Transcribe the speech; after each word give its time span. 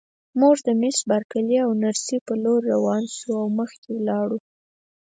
موږ 0.39 0.57
د 0.67 0.69
مس 0.81 0.97
بارکلي 1.09 1.57
او 1.65 1.71
نرسې 1.83 2.17
په 2.27 2.33
لور 2.43 2.61
ورروان 2.65 3.03
شوو 3.17 3.35
او 3.43 3.47
مخکې 3.59 3.89
ولاړو. 3.93 4.39